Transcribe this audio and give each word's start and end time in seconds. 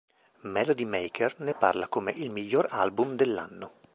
Melody 0.53 0.83
Maker 0.85 1.35
ne 1.41 1.53
parla 1.53 1.87
come 1.87 2.15
"miglior 2.17 2.65
album 2.71 3.15
dell'anno". 3.15 3.73